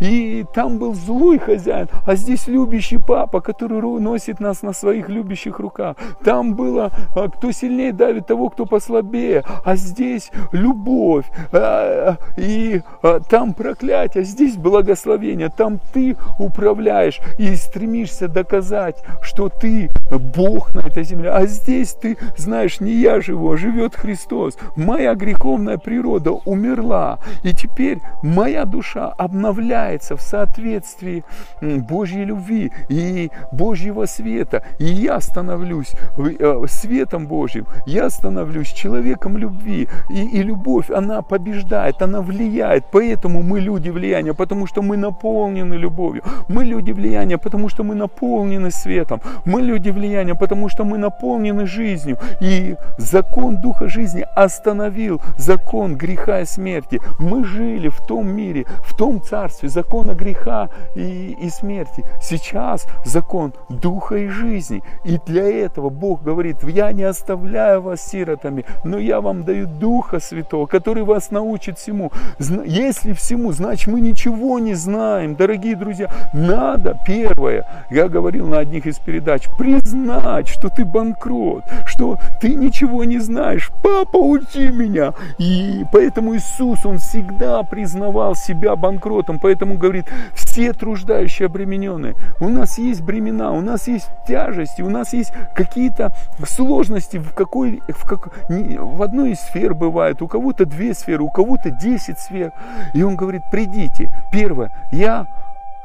[0.00, 5.08] И там был злой хозяин, а здесь есть любящий папа, который носит нас на своих
[5.08, 5.96] любящих руках.
[6.24, 9.42] Там было, а, кто сильнее давит того, кто послабее.
[9.64, 11.26] А здесь любовь.
[11.52, 15.48] А, и а, там проклятие, здесь благословение.
[15.48, 21.30] Там ты управляешь и стремишься доказать, что ты Бог на этой земле.
[21.30, 24.56] А здесь ты знаешь, не я живу, а живет Христос.
[24.76, 27.18] Моя греховная природа умерла.
[27.42, 31.24] И теперь моя душа обновляется в соответствии
[31.60, 34.62] Божьей любви и Божьего света.
[34.78, 39.88] И я становлюсь э, светом Божьим, я становлюсь человеком любви.
[40.10, 42.84] И, и любовь, она побеждает, она влияет.
[42.92, 46.22] Поэтому мы люди влияния, потому что мы наполнены любовью.
[46.48, 49.20] Мы люди влияния, потому что мы наполнены светом.
[49.44, 52.18] Мы люди влияния, потому что мы наполнены жизнью.
[52.40, 57.00] И закон Духа жизни остановил закон греха и смерти.
[57.18, 62.04] Мы жили в том мире, в том царстве закона греха и, и смерти.
[62.20, 64.82] Сейчас закон духа и жизни.
[65.04, 70.20] И для этого Бог говорит, я не оставляю вас сиротами, но я вам даю Духа
[70.20, 72.12] Святого, который вас научит всему.
[72.38, 75.36] Если всему, значит мы ничего не знаем.
[75.36, 82.18] Дорогие друзья, надо, первое, я говорил на одних из передач, признать, что ты банкрот, что
[82.40, 83.70] ты ничего не знаешь.
[83.82, 85.14] Папа, учи меня.
[85.38, 92.07] И поэтому Иисус, Он всегда признавал себя банкротом, поэтому говорит, все труждающие обремененные,
[92.40, 96.12] у нас есть бремена, у нас есть тяжести, у нас есть какие-то
[96.44, 101.30] сложности в, какой, в, как, в одной из сфер бывает, у кого-то две сферы, у
[101.30, 102.52] кого-то десять сфер.
[102.94, 104.12] И он говорит, придите.
[104.32, 105.26] Первое, я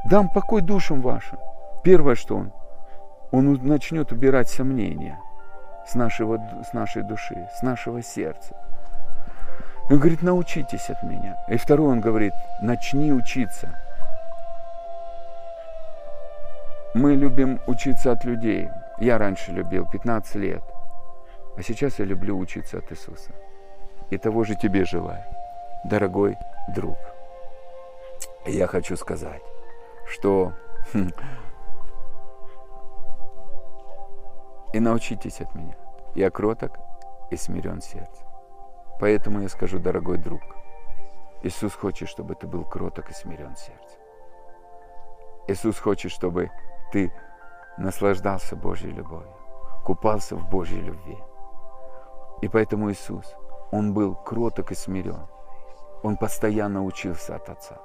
[0.06, 1.38] дам покой душам вашим.
[1.84, 2.52] Первое, что он,
[3.32, 5.20] он начнет убирать сомнения
[5.88, 8.56] с, нашего, с нашей души, с нашего сердца.
[9.90, 11.36] Он говорит, научитесь от меня.
[11.50, 13.83] И второе, он говорит, начни учиться.
[16.93, 18.69] Мы любим учиться от людей.
[18.99, 20.63] Я раньше любил 15 лет,
[21.58, 23.32] а сейчас я люблю учиться от Иисуса.
[24.12, 25.23] И того же тебе желаю,
[25.86, 26.38] дорогой
[26.75, 26.97] друг.
[28.45, 29.41] я хочу сказать,
[30.06, 30.53] что
[30.93, 31.10] хм,
[34.73, 35.75] и научитесь от меня.
[36.13, 36.77] Я кроток
[37.32, 38.27] и смирен сердцем.
[38.99, 40.41] Поэтому я скажу, дорогой друг,
[41.41, 43.99] Иисус хочет, чтобы ты был кроток и смирен сердцем.
[45.47, 46.51] Иисус хочет, чтобы
[46.93, 47.12] ты
[47.77, 49.36] наслаждался Божьей любовью,
[49.84, 51.17] купался в Божьей любви.
[52.41, 53.36] И поэтому Иисус,
[53.71, 55.27] Он был кроток и смирен.
[56.03, 57.77] Он постоянно учился от Отца.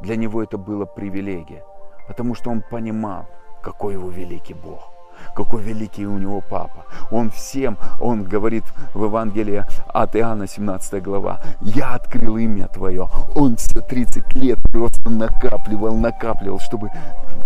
[0.00, 1.64] Для Него это было привилегия,
[2.08, 3.26] потому что Он понимал,
[3.62, 4.95] какой Его великий Бог
[5.34, 6.84] какой великий у него папа.
[7.10, 13.08] Он всем, он говорит в Евангелии от Иоанна 17 глава, я открыл имя твое.
[13.34, 16.90] Он все 30 лет просто накапливал, накапливал, чтобы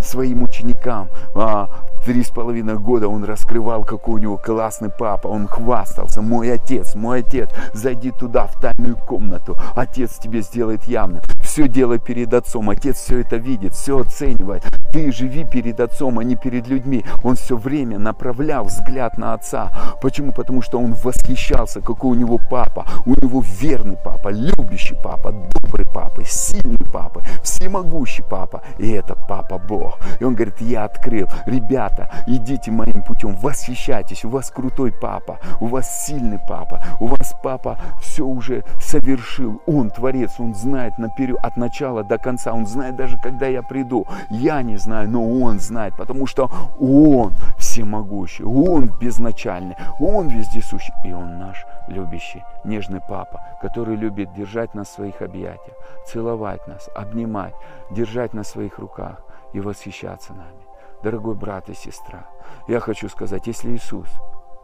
[0.01, 1.69] своим ученикам а,
[2.05, 5.27] три с половиной года он раскрывал, какой у него классный папа.
[5.27, 9.57] Он хвастался, мой отец, мой отец, зайди туда, в тайную комнату.
[9.75, 11.21] Отец тебе сделает явно.
[11.43, 12.69] Все делай перед отцом.
[12.69, 14.63] Отец все это видит, все оценивает.
[14.91, 17.03] Ты живи перед отцом, а не перед людьми.
[17.23, 19.71] Он все время направлял взгляд на отца.
[20.01, 20.31] Почему?
[20.31, 22.85] Потому что он восхищался, какой у него папа.
[23.05, 28.61] У него верный папа, любящий папа, добрый папа, сильный папа, всемогущий папа.
[28.79, 29.99] И это папа Бог.
[30.19, 31.27] И он говорит, я открыл.
[31.45, 37.07] Ребят, ребята, идите моим путем, восхищайтесь, у вас крутой папа, у вас сильный папа, у
[37.07, 42.67] вас папа все уже совершил, он творец, он знает наперед, от начала до конца, он
[42.67, 48.43] знает даже, когда я приду, я не знаю, но он знает, потому что он всемогущий,
[48.43, 54.93] он безначальный, он вездесущий, и он наш любящий, нежный папа, который любит держать нас в
[54.93, 57.53] своих объятиях, целовать нас, обнимать,
[57.91, 60.65] держать на своих руках и восхищаться нами.
[61.03, 62.25] Дорогой брат и сестра,
[62.67, 64.07] я хочу сказать, если Иисус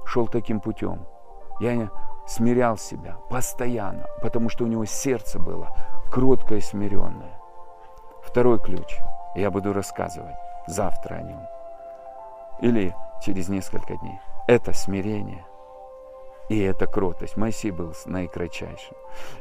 [0.06, 0.99] шел таким путем,
[1.60, 1.89] я
[2.27, 5.75] смирял себя постоянно, потому что у него сердце было
[6.12, 7.39] кроткое и смиренное.
[8.23, 8.97] Второй ключ,
[9.41, 10.36] я буду рассказывать
[10.67, 11.47] завтра о нем
[12.62, 14.19] или через несколько дней.
[14.47, 15.45] Это смирение
[16.50, 17.38] и это кротость.
[17.38, 18.95] Моисей был наикратчайшим.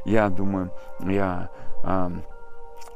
[0.04, 1.48] Я думаю, я,
[1.84, 2.10] а,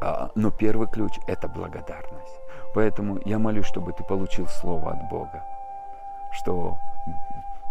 [0.00, 2.40] а, но первый ключ– это благодарность.
[2.74, 5.44] Поэтому я молюсь, чтобы ты получил слово от Бога,
[6.32, 6.78] что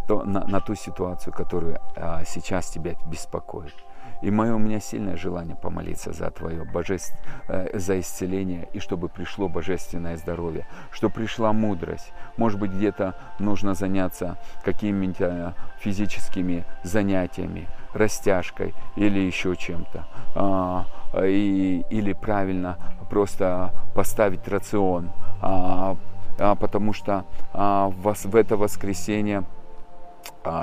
[0.08, 3.76] то, на, на ту ситуацию, которая а, сейчас тебя беспокоит.
[4.22, 7.16] И мое у меня сильное желание помолиться за твое божеств,
[7.48, 12.12] э, за исцеление, и чтобы пришло божественное здоровье, чтобы пришла мудрость.
[12.38, 20.06] Может быть, где-то нужно заняться какими-то э, физическими занятиями, растяжкой или еще чем-то.
[20.36, 20.86] А,
[21.24, 22.78] и, или правильно
[23.10, 25.10] просто поставить рацион,
[25.42, 25.98] а,
[26.38, 29.44] а, потому что в, это воскресенье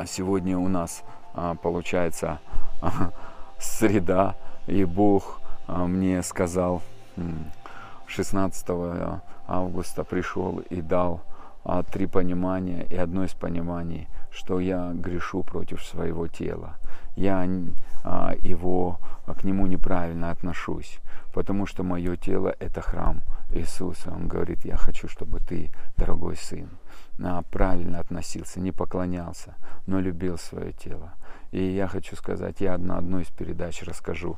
[0.07, 1.03] сегодня у нас
[1.63, 2.39] получается
[3.59, 6.83] среда, и Бог а, мне сказал
[8.07, 8.69] 16
[9.49, 11.23] августа пришел и дал
[11.65, 16.77] а, три понимания, и одно из пониманий, что я грешу против своего тела.
[17.17, 17.49] Я
[18.05, 21.01] а, его, к нему неправильно отношусь,
[21.35, 24.13] потому что мое тело– это храм Иисуса.
[24.13, 26.69] Он говорит, я хочу, чтобы ты, дорогой сын,
[27.51, 29.55] правильно относился, не поклонялся,
[29.87, 31.15] но любил свое тело.
[31.57, 34.37] И я хочу сказать, я на одной из передач расскажу,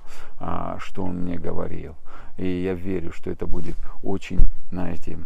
[0.79, 1.97] что он мне говорил.
[2.37, 4.39] И я верю, что это будет очень,
[4.71, 5.19] знаете,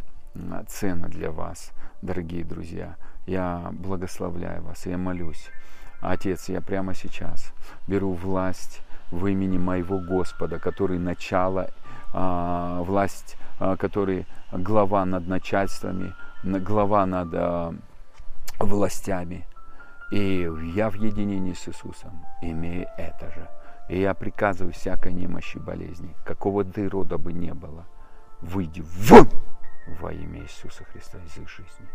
[0.68, 2.96] ценно для вас, дорогие друзья.
[3.26, 5.50] Я благословляю вас, я молюсь
[6.00, 7.52] Отец, я прямо сейчас
[7.86, 11.68] беру власть в имени моего Господа, который начало,
[12.14, 17.74] а, власть, а, который глава над начальствами, глава над а,
[18.58, 19.44] властями.
[20.12, 23.48] И я в единении с Иисусом имею это же.
[23.88, 27.86] И я приказываю всякой немощи болезни, какого ты рода бы не было,
[28.42, 29.26] выйди вон
[30.00, 31.88] во имя Иисуса Христа из их жизни.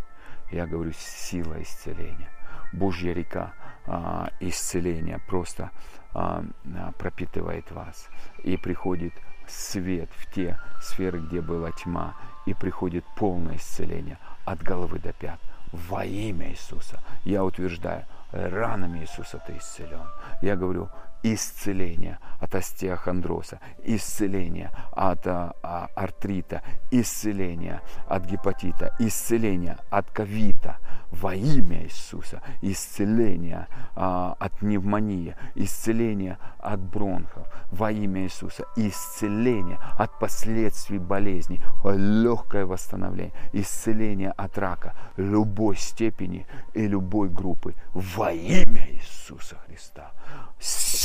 [0.49, 2.29] Я говорю, сила исцеления.
[2.73, 3.53] Божья река
[3.85, 5.69] а, исцеления просто
[6.15, 6.43] а,
[6.75, 8.09] а, пропитывает вас.
[8.43, 9.13] И приходит
[9.47, 12.15] свет в те сферы, где была тьма.
[12.47, 15.39] И приходит полное исцеление от головы до пят.
[15.71, 16.99] Во имя Иисуса.
[17.23, 20.07] Я утверждаю, ранами Иисуса ты исцелен.
[20.41, 20.89] Я говорю,
[21.23, 30.77] исцеление от остеохондроса, исцеление от а, а, артрита, исцеление от гепатита, исцеление от ковита
[31.11, 37.47] во имя Иисуса, исцеление а, от пневмонии, исцеление от бронхов.
[37.71, 46.87] Во имя Иисуса, исцеление от последствий болезней, легкое восстановление, исцеление от рака любой степени и
[46.87, 47.73] любой группы.
[47.93, 50.11] Во имя Иисуса Христа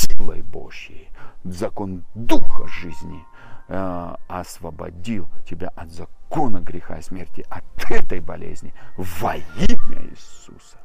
[0.03, 1.09] силой Божьей,
[1.43, 3.23] закон Духа жизни
[3.67, 10.77] э, освободил тебя от закона греха и смерти, от этой болезни во имя Иисуса.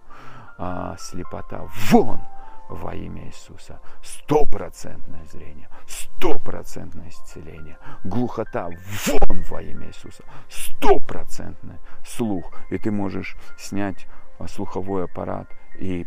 [0.59, 2.21] А, слепота вон
[2.69, 3.81] во имя Иисуса.
[4.03, 7.79] Стопроцентное зрение, стопроцентное исцеление.
[8.05, 8.69] Глухота
[9.07, 10.25] вон во имя Иисуса.
[10.49, 12.53] Стопроцентный слух.
[12.71, 14.07] И ты можешь снять
[14.49, 16.07] слуховой аппарат и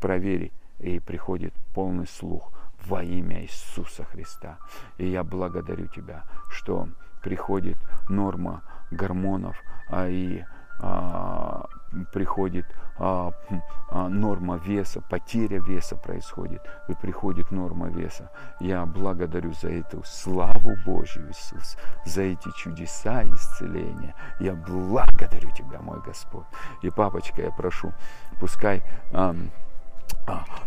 [0.00, 2.52] проверить, и приходит полный слух
[2.86, 4.58] во имя Иисуса Христа.
[4.98, 6.88] И я благодарю Тебя, что
[7.22, 7.76] приходит
[8.08, 9.56] норма гормонов,
[9.88, 10.44] а и
[10.78, 11.64] а,
[12.12, 12.66] приходит
[12.98, 13.32] а,
[13.88, 18.30] а, норма веса, потеря веса происходит, и приходит норма веса.
[18.60, 24.14] Я благодарю за эту славу Божью, Иисус, за эти чудеса исцеления.
[24.38, 26.46] Я благодарю Тебя, мой Господь.
[26.82, 27.92] И, папочка, я прошу,
[28.38, 28.82] пускай...
[29.12, 29.34] А,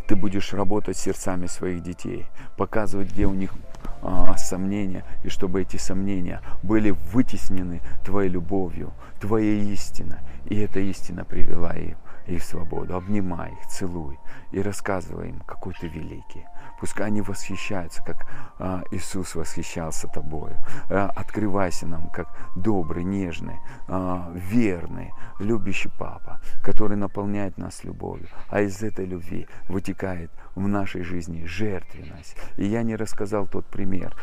[0.08, 2.26] ты будешь работать сердцами своих детей,
[2.58, 3.54] показывать, где у них
[4.02, 10.18] а, сомнения, и чтобы эти сомнения были вытеснены Твоей любовью, Твоей истиной.
[10.46, 11.98] И эта истина привела их
[12.30, 12.96] и в свободу.
[12.96, 14.20] Обнимай их, целуй
[14.52, 16.46] и рассказывай им, какой ты великий.
[16.80, 20.56] Пускай они восхищаются, как а, Иисус восхищался тобою.
[20.90, 28.28] А, открывайся нам, как добрый, нежный, а, верный, любящий папа, который наполняет нас любовью.
[28.48, 32.38] А из этой любви вытекает в нашей жизни жертвенность.
[32.58, 34.16] И я не рассказал тот пример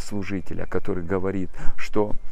[0.00, 2.31] служителя, который говорит, что э,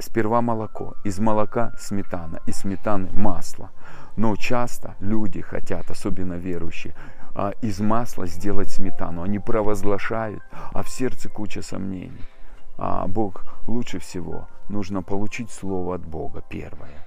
[0.00, 3.70] сперва молоко, из молока сметана, из сметаны масло.
[4.16, 6.94] Но часто люди хотят, особенно верующие,
[7.34, 9.22] а, из масла сделать сметану.
[9.22, 10.42] Они провозглашают,
[10.72, 12.24] а в сердце куча сомнений.
[12.78, 17.06] А Бог лучше всего нужно получить слово от Бога первое.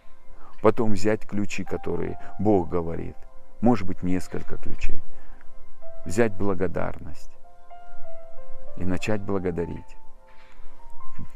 [0.61, 3.15] Потом взять ключи, которые Бог говорит.
[3.61, 5.01] Может быть несколько ключей.
[6.05, 7.31] Взять благодарность
[8.77, 9.98] и начать благодарить.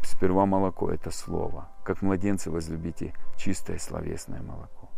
[0.03, 1.69] Сперва молоко– это слово.
[1.83, 4.89] Как младенцы возлюбите чистое словесное молоко.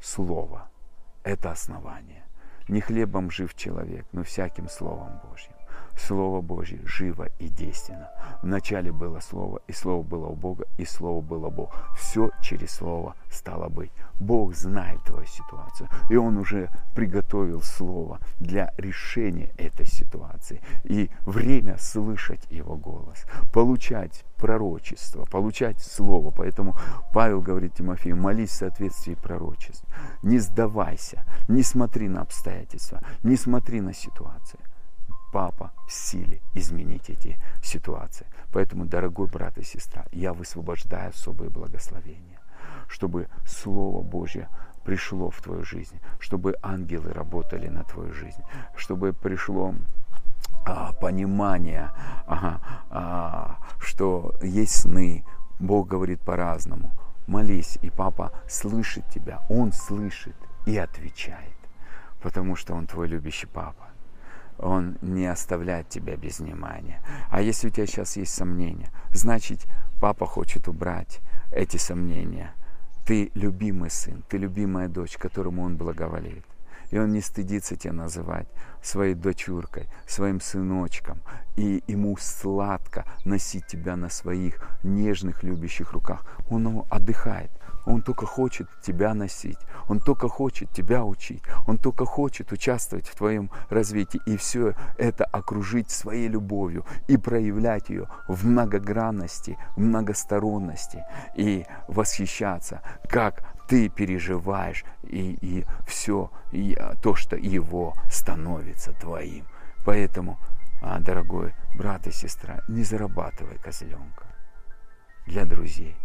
[0.00, 0.68] Слово–
[1.22, 2.24] это основание.
[2.68, 5.51] Не хлебом жив человек, но всяким Словом Божьим.
[5.96, 8.10] Слово Божье живо и действенно.
[8.42, 11.74] Вначале было Слово, и Слово было у Бога, и Слово было Бог.
[11.96, 13.92] Все через Слово стало быть.
[14.18, 20.60] Бог знает твою ситуацию, и Он уже приготовил Слово для решения этой ситуации.
[20.84, 26.30] И время слышать Его голос, получать пророчество, получать Слово.
[26.30, 26.76] Поэтому
[27.12, 29.84] Павел говорит Тимофею, молись в соответствии пророчеств.
[30.22, 34.58] Не сдавайся, не смотри на обстоятельства, не смотри на ситуации
[35.32, 38.26] папа в силе изменить эти ситуации.
[38.52, 42.38] Поэтому, дорогой брат и сестра, я высвобождаю особые благословения,
[42.88, 44.48] чтобы Слово Божье
[44.84, 48.42] пришло в твою жизнь, чтобы ангелы работали на твою жизнь,
[48.76, 49.74] чтобы пришло
[50.64, 51.90] а, понимание,
[52.26, 52.60] ага,
[52.90, 55.24] а, что есть сны,
[55.58, 56.92] Бог говорит по-разному.
[57.26, 61.56] Молись, и папа слышит тебя, он слышит и отвечает,
[62.20, 63.91] потому что он твой любящий папа.
[64.62, 67.02] Он не оставляет тебя без внимания.
[67.30, 69.66] А если у тебя сейчас есть сомнения, значит,
[70.00, 72.54] папа хочет убрать эти сомнения.
[73.04, 76.44] Ты любимый сын, ты любимая дочь, которому он благоволит.
[76.92, 78.46] И он не стыдится тебя называть
[78.82, 81.22] своей дочуркой, своим сыночком.
[81.56, 86.24] И ему сладко носить тебя на своих нежных, любящих руках.
[86.50, 87.50] Он отдыхает.
[87.84, 89.58] Он только хочет тебя носить,
[89.88, 95.24] Он только хочет тебя учить, Он только хочет участвовать в твоем развитии и все это
[95.24, 101.04] окружить своей любовью и проявлять ее в многогранности, в многосторонности
[101.36, 109.46] и восхищаться, как ты переживаешь и, и все и а, то, что его становится твоим.
[109.84, 110.38] Поэтому,
[110.82, 114.26] а, дорогой брат и сестра, не зарабатывай козленка
[115.26, 115.96] для друзей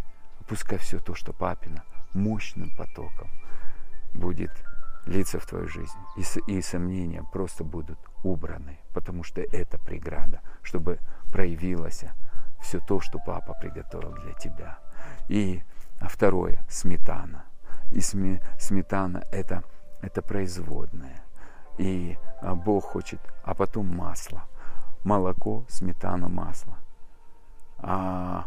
[0.48, 1.84] пускай все то, что папина,
[2.14, 3.30] мощным потоком
[4.14, 4.50] будет
[5.06, 5.98] литься в твою жизнь.
[6.16, 10.98] И, и сомнения просто будут убраны, потому что это преграда, чтобы
[11.30, 12.04] проявилось
[12.60, 14.78] все то, что папа приготовил для тебя.
[15.28, 15.62] И
[16.00, 17.44] а второе, сметана.
[17.90, 19.62] И сме, сметана это,
[20.00, 21.22] это производная.
[21.78, 24.44] И а, Бог хочет, а потом масло.
[25.04, 26.74] Молоко, сметана, масло.
[27.78, 28.46] А,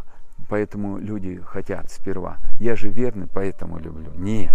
[0.51, 2.37] Поэтому люди хотят сперва.
[2.59, 4.11] Я же верный, поэтому люблю.
[4.15, 4.51] Нет.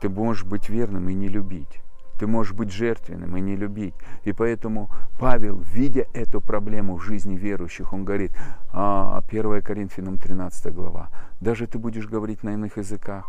[0.00, 1.80] Ты можешь быть верным и не любить.
[2.18, 3.94] Ты можешь быть жертвенным и не любить.
[4.24, 4.90] И поэтому
[5.20, 8.36] Павел, видя эту проблему в жизни верующих, он говорит, 1
[8.72, 9.22] а,
[9.62, 11.08] Коринфянам 13 глава,
[11.40, 13.26] даже ты будешь говорить на иных языках.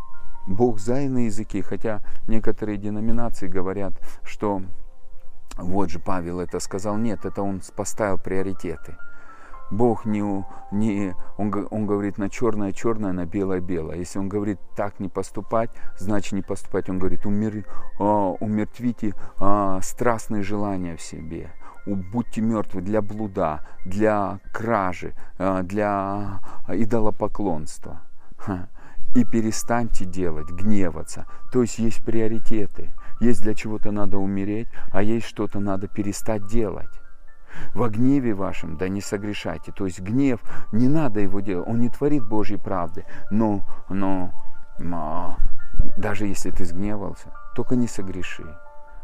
[0.48, 3.92] Бог за иные языки, хотя некоторые деноминации говорят,
[4.24, 4.62] что
[5.56, 6.96] вот же Павел это сказал.
[6.96, 8.96] Нет, это он поставил приоритеты.
[9.70, 13.96] Бог не, не он, он говорит на черное черное, на белое белое.
[13.96, 16.88] Если он говорит так не поступать, значит не поступать.
[16.88, 17.64] Он говорит умер,
[17.98, 21.52] а, умертвите а, страстные желания в себе.
[21.86, 28.02] Будьте мертвы для блуда, для кражи, а, для идолопоклонства.
[29.14, 31.26] И перестаньте делать, гневаться.
[31.52, 32.92] То есть есть приоритеты.
[33.20, 36.99] Есть для чего-то надо умереть, а есть что-то надо перестать делать.
[37.74, 39.72] Во гневе вашем да не согрешайте.
[39.72, 40.40] То есть гнев,
[40.72, 43.04] не надо его делать, он не творит Божьей правды.
[43.30, 44.32] Но, но,
[44.78, 45.36] но
[45.96, 48.44] даже если ты сгневался, только не согреши.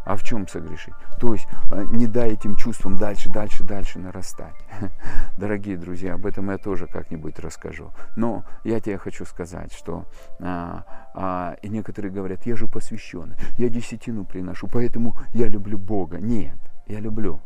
[0.06, 0.94] А в чем согрешить?
[1.18, 4.54] То есть э, не дай этим чувствам дальше, дальше, дальше нарастать.
[5.36, 7.92] Дорогие друзья, об этом я тоже как-нибудь расскажу.
[8.14, 10.04] Но я тебе хочу сказать, что
[10.40, 16.18] а, а, и некоторые говорят, я же посвященный, я десятину приношу, поэтому я люблю Бога.
[16.18, 17.40] Нет, я люблю.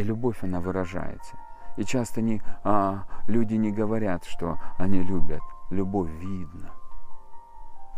[0.00, 1.36] И любовь, она выражается.
[1.76, 5.42] И часто не, а, люди не говорят, что они любят.
[5.68, 6.70] Любовь видно.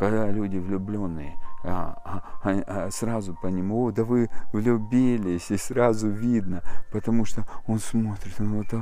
[0.01, 6.09] Когда люди влюбленные, а, а, а, сразу по нему, о, да вы влюбились, и сразу
[6.09, 8.75] видно, потому что он смотрит, он, вот,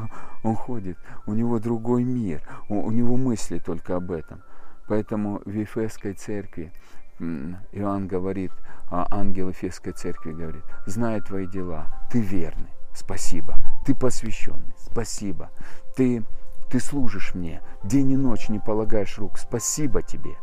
[0.42, 0.96] он ходит,
[1.26, 4.40] у него другой мир, у, у него мысли только об этом.
[4.88, 6.72] Поэтому в Ефесской церкви
[7.18, 8.52] Иоанн говорит,
[8.90, 15.50] а ангел Ефесской церкви говорит, знаю твои дела, ты верный, спасибо, ты посвященный, спасибо,
[15.96, 16.24] ты,
[16.68, 20.36] ты служишь мне, день и ночь не полагаешь рук, спасибо тебе.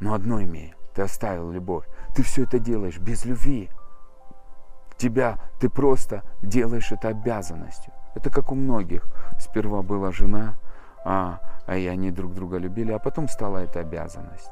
[0.00, 1.84] Но одно имею, ты оставил любовь,
[2.14, 3.70] ты все это делаешь без любви.
[4.96, 7.92] Тебя, ты просто делаешь это обязанностью.
[8.16, 9.06] Это как у многих.
[9.38, 10.58] Сперва была жена,
[11.04, 14.50] а, а и они друг друга любили, а потом стала это обязанность.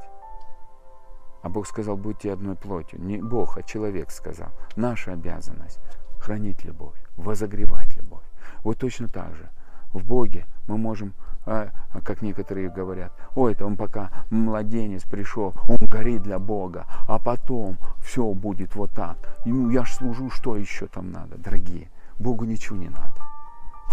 [1.42, 3.00] А Бог сказал, будьте одной плотью.
[3.00, 4.50] Не Бог, а человек сказал.
[4.76, 5.80] Наша обязанность–
[6.26, 8.24] хранить любовь, возогревать любовь.
[8.64, 9.48] Вот точно так же
[9.92, 11.14] в Боге мы можем,
[11.46, 16.86] а, а как некоторые говорят, ой, это он пока младенец пришел, он горит для Бога,
[17.06, 19.16] а потом все будет вот так.
[19.44, 21.90] Ему я ж служу, что еще там надо, дорогие?
[22.18, 23.22] Богу ничего не надо.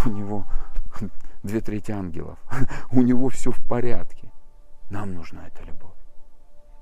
[0.04, 0.46] У него
[1.44, 2.40] две трети ангелов,
[2.92, 4.32] у него все в порядке.
[4.90, 5.92] Нам нужна эта любовь.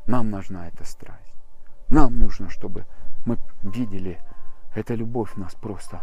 [0.07, 1.35] Нам нужна эта страсть.
[1.89, 2.85] Нам нужно, чтобы
[3.25, 4.17] мы видели,
[4.75, 6.01] эта любовь нас просто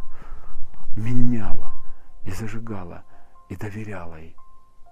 [0.96, 1.72] меняла
[2.24, 3.04] и зажигала,
[3.48, 4.36] и доверяла ей.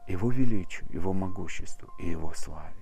[0.08, 2.74] Его величию, Его могуществу и Его славе.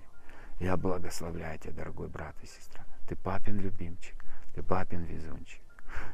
[0.60, 2.84] Я благословляю тебя, дорогой брат и сестра.
[3.08, 4.14] Ты папин любимчик,
[4.54, 5.62] ты папин везунчик.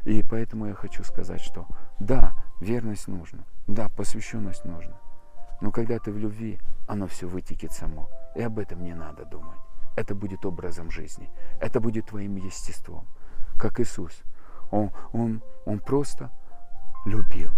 [0.05, 1.67] И поэтому я хочу сказать, что
[1.99, 4.97] да, верность нужна, да, посвященность нужна.
[5.61, 8.09] Но когда ты в любви, оно все вытекет само.
[8.35, 9.59] И об этом не надо думать
[9.97, 13.07] это будет образом жизни, это будет твоим естеством,
[13.59, 14.23] как Иисус.
[14.71, 16.31] Он, он, он просто
[17.05, 17.51] любил,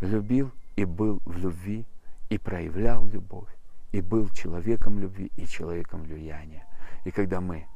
[0.00, 1.86] любил и был в любви,
[2.28, 3.48] и проявлял любовь,
[3.92, 6.66] и был человеком любви и человеком влияния.
[7.04, 7.66] И когда мы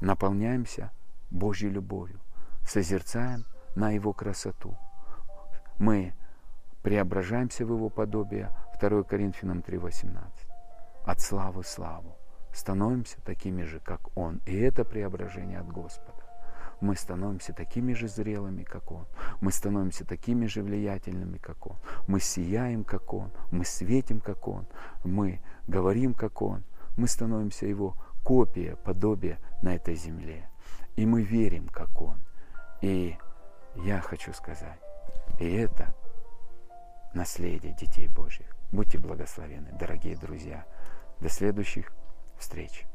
[0.00, 0.92] наполняемся
[1.30, 2.20] Божьей любовью,
[2.64, 3.44] созерцаем
[3.74, 4.76] на Его красоту,
[5.78, 6.14] мы
[6.82, 8.50] преображаемся в Его подобие,
[8.80, 10.22] 2 Коринфянам 3,18,
[11.04, 12.16] от славы славу
[12.52, 14.40] становимся такими же, как Он.
[14.46, 16.15] И это преображение от Господа.
[16.80, 19.06] Мы становимся такими же зрелыми, как Он.
[19.40, 21.76] Мы становимся такими же влиятельными, как Он.
[22.06, 23.30] Мы сияем, как Он.
[23.50, 24.66] Мы светим, как Он.
[25.04, 26.64] Мы говорим, как Он.
[26.96, 30.50] Мы становимся Его копия, подобие на этой земле.
[30.96, 32.20] И мы верим, как Он.
[32.82, 33.16] И
[33.76, 34.80] я хочу сказать,
[35.38, 35.94] и это
[37.14, 38.54] наследие детей Божьих.
[38.72, 40.66] Будьте благословены, дорогие друзья.
[41.20, 41.92] До следующих
[42.38, 42.86] встреч.